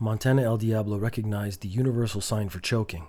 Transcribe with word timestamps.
Montana 0.00 0.42
El 0.42 0.56
Diablo 0.56 0.98
recognized 0.98 1.60
the 1.60 1.68
universal 1.68 2.20
sign 2.20 2.48
for 2.48 2.58
choking. 2.58 3.06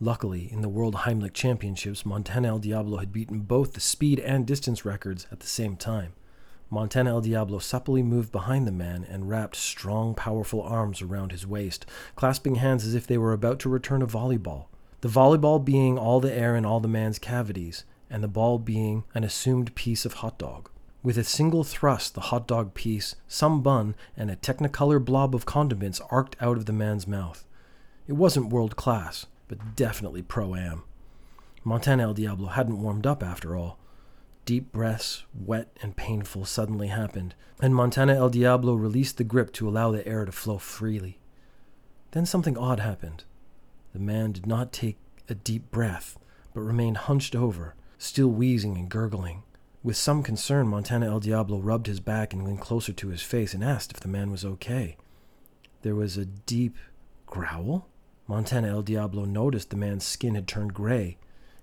Luckily, 0.00 0.48
in 0.52 0.60
the 0.60 0.68
World 0.68 0.94
Heimlich 0.94 1.32
Championships, 1.32 2.06
Montana 2.06 2.46
El 2.46 2.58
Diablo 2.60 2.98
had 2.98 3.12
beaten 3.12 3.40
both 3.40 3.72
the 3.72 3.80
speed 3.80 4.20
and 4.20 4.46
distance 4.46 4.84
records 4.84 5.26
at 5.32 5.40
the 5.40 5.48
same 5.48 5.74
time. 5.76 6.12
Montana 6.70 7.10
El 7.10 7.22
Diablo 7.22 7.58
supplely 7.58 8.04
moved 8.04 8.30
behind 8.30 8.68
the 8.68 8.72
man 8.72 9.04
and 9.10 9.28
wrapped 9.28 9.56
strong, 9.56 10.14
powerful 10.14 10.62
arms 10.62 11.02
around 11.02 11.32
his 11.32 11.44
waist, 11.44 11.86
clasping 12.14 12.54
hands 12.54 12.86
as 12.86 12.94
if 12.94 13.04
they 13.04 13.18
were 13.18 13.32
about 13.32 13.58
to 13.58 13.68
return 13.68 14.00
a 14.00 14.06
volleyball. 14.06 14.66
The 15.00 15.08
volleyball 15.08 15.62
being 15.64 15.98
all 15.98 16.20
the 16.20 16.32
air 16.32 16.54
in 16.54 16.64
all 16.64 16.78
the 16.78 16.86
man's 16.86 17.18
cavities, 17.18 17.84
and 18.08 18.22
the 18.22 18.28
ball 18.28 18.60
being 18.60 19.02
an 19.12 19.24
assumed 19.24 19.74
piece 19.74 20.04
of 20.04 20.14
hot 20.14 20.38
dog. 20.38 20.70
With 21.04 21.18
a 21.18 21.24
single 21.24 21.64
thrust, 21.64 22.14
the 22.14 22.20
hot 22.20 22.46
dog 22.46 22.74
piece, 22.74 23.16
some 23.26 23.60
bun, 23.60 23.96
and 24.16 24.30
a 24.30 24.36
technicolor 24.36 25.04
blob 25.04 25.34
of 25.34 25.44
condiments 25.44 26.00
arced 26.10 26.36
out 26.40 26.56
of 26.56 26.66
the 26.66 26.72
man's 26.72 27.08
mouth. 27.08 27.44
It 28.06 28.12
wasn't 28.12 28.50
world 28.50 28.76
class, 28.76 29.26
but 29.48 29.74
definitely 29.74 30.22
pro 30.22 30.54
am. 30.54 30.84
Montana 31.64 32.04
El 32.04 32.14
Diablo 32.14 32.48
hadn't 32.48 32.80
warmed 32.80 33.06
up 33.06 33.22
after 33.22 33.56
all. 33.56 33.78
Deep 34.44 34.70
breaths, 34.70 35.24
wet 35.34 35.76
and 35.82 35.96
painful, 35.96 36.44
suddenly 36.44 36.88
happened, 36.88 37.34
and 37.60 37.74
Montana 37.74 38.14
El 38.14 38.30
Diablo 38.30 38.74
released 38.74 39.16
the 39.16 39.24
grip 39.24 39.52
to 39.54 39.68
allow 39.68 39.90
the 39.90 40.06
air 40.06 40.24
to 40.24 40.32
flow 40.32 40.58
freely. 40.58 41.18
Then 42.12 42.26
something 42.26 42.56
odd 42.56 42.78
happened. 42.78 43.24
The 43.92 43.98
man 43.98 44.32
did 44.32 44.46
not 44.46 44.72
take 44.72 44.98
a 45.28 45.34
deep 45.34 45.70
breath, 45.70 46.16
but 46.54 46.60
remained 46.60 46.96
hunched 46.96 47.34
over, 47.34 47.74
still 47.98 48.28
wheezing 48.28 48.76
and 48.76 48.88
gurgling. 48.88 49.42
With 49.84 49.96
some 49.96 50.22
concern, 50.22 50.68
Montana 50.68 51.06
El 51.06 51.18
Diablo 51.18 51.58
rubbed 51.58 51.88
his 51.88 51.98
back 51.98 52.32
and 52.32 52.44
leaned 52.44 52.60
closer 52.60 52.92
to 52.92 53.08
his 53.08 53.22
face 53.22 53.52
and 53.52 53.64
asked 53.64 53.90
if 53.90 53.98
the 53.98 54.06
man 54.06 54.30
was 54.30 54.44
okay. 54.44 54.96
There 55.82 55.96
was 55.96 56.16
a 56.16 56.24
deep 56.24 56.76
growl. 57.26 57.88
Montana 58.28 58.68
El 58.68 58.82
Diablo 58.82 59.24
noticed 59.24 59.70
the 59.70 59.76
man's 59.76 60.06
skin 60.06 60.36
had 60.36 60.46
turned 60.46 60.72
gray. 60.72 61.16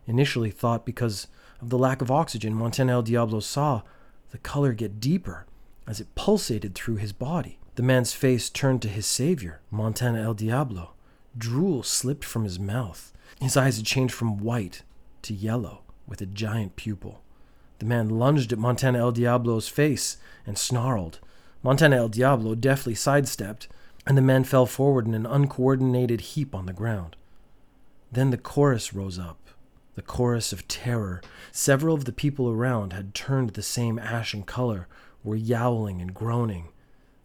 Initially 0.06 0.52
thought 0.52 0.86
because 0.86 1.28
of 1.62 1.70
the 1.70 1.78
lack 1.78 2.02
of 2.02 2.12
oxygen, 2.12 2.54
Montana 2.54 2.92
El 2.92 3.04
Diablo 3.04 3.40
saw 3.40 3.84
the 4.32 4.38
color 4.40 4.74
get 4.74 5.00
deeper 5.00 5.46
as 5.88 6.02
it 6.02 6.14
pulsated 6.16 6.76
through 6.76 6.98
his 6.98 7.14
body. 7.14 7.58
The 7.76 7.84
man's 7.84 8.12
face 8.12 8.50
turned 8.50 8.82
to 8.82 8.90
his 8.90 9.06
savior, 9.06 9.62
Montana 9.72 10.22
El 10.22 10.34
Diablo. 10.34 10.92
Drool 11.38 11.84
slipped 11.84 12.26
from 12.26 12.44
his 12.44 12.60
mouth. 12.60 13.14
His 13.40 13.56
eyes 13.56 13.78
had 13.78 13.86
changed 13.86 14.14
from 14.14 14.40
white 14.40 14.84
to 15.22 15.34
yellow 15.34 15.84
with 16.06 16.20
a 16.20 16.26
giant 16.26 16.76
pupil. 16.76 17.24
The 17.80 17.86
man 17.86 18.10
lunged 18.10 18.54
at 18.54 18.60
Montana 18.60 19.00
El 19.00 19.12
Diablo's 19.12 19.68
face 19.68 20.18
and 20.46 20.58
snarled. 20.58 21.20
Montana 21.64 21.98
El 21.98 22.10
Diablo 22.10 22.56
deftly 22.56 22.96
sidestepped, 22.96 23.68
and 24.06 24.18
the 24.18 24.22
man 24.22 24.44
fell 24.44 24.66
forward 24.66 25.08
in 25.08 25.14
an 25.14 25.26
uncoordinated 25.26 26.22
heap 26.22 26.56
on 26.56 26.66
the 26.66 26.74
ground. 26.74 27.16
Then 28.12 28.30
the 28.30 28.38
chorus 28.38 28.94
rose 28.94 29.20
up 29.20 29.40
the 30.00 30.04
chorus 30.04 30.54
of 30.54 30.66
terror. 30.70 31.22
Several 31.52 31.94
of 31.94 32.06
the 32.06 32.14
people 32.14 32.50
around 32.50 32.94
had 32.94 33.14
turned 33.14 33.50
the 33.50 33.62
same 33.62 34.00
ashen 34.00 34.44
color, 34.44 34.88
were 35.26 35.36
yowling 35.36 36.02
and 36.02 36.14
groaning. 36.14 36.70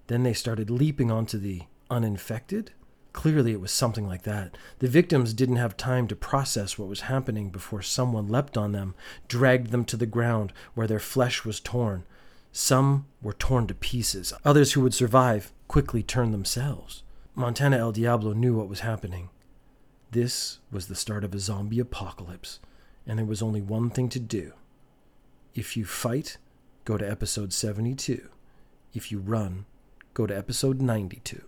Then 0.08 0.24
they 0.24 0.32
started 0.32 0.70
leaping 0.70 1.08
onto 1.08 1.38
the 1.38 1.62
uninfected? 1.88 2.72
Clearly, 3.14 3.52
it 3.52 3.60
was 3.60 3.70
something 3.70 4.06
like 4.06 4.24
that. 4.24 4.58
The 4.80 4.88
victims 4.88 5.32
didn't 5.32 5.56
have 5.56 5.76
time 5.76 6.08
to 6.08 6.16
process 6.16 6.76
what 6.76 6.88
was 6.88 7.02
happening 7.02 7.48
before 7.48 7.80
someone 7.80 8.28
leapt 8.28 8.58
on 8.58 8.72
them, 8.72 8.94
dragged 9.28 9.70
them 9.70 9.84
to 9.86 9.96
the 9.96 10.04
ground 10.04 10.52
where 10.74 10.88
their 10.88 10.98
flesh 10.98 11.44
was 11.44 11.60
torn. 11.60 12.04
Some 12.52 13.06
were 13.22 13.32
torn 13.32 13.68
to 13.68 13.74
pieces. 13.74 14.32
Others 14.44 14.72
who 14.72 14.80
would 14.80 14.94
survive 14.94 15.52
quickly 15.68 16.02
turned 16.02 16.34
themselves. 16.34 17.04
Montana 17.36 17.78
El 17.78 17.92
Diablo 17.92 18.32
knew 18.32 18.56
what 18.56 18.68
was 18.68 18.80
happening. 18.80 19.30
This 20.10 20.58
was 20.72 20.88
the 20.88 20.96
start 20.96 21.22
of 21.22 21.34
a 21.34 21.38
zombie 21.38 21.78
apocalypse, 21.78 22.58
and 23.06 23.18
there 23.18 23.26
was 23.26 23.42
only 23.42 23.62
one 23.62 23.90
thing 23.90 24.08
to 24.10 24.20
do. 24.20 24.52
If 25.54 25.76
you 25.76 25.84
fight, 25.84 26.36
go 26.84 26.98
to 26.98 27.08
episode 27.08 27.52
72. 27.52 28.28
If 28.92 29.12
you 29.12 29.20
run, 29.20 29.66
go 30.14 30.26
to 30.26 30.36
episode 30.36 30.80
92. 30.80 31.42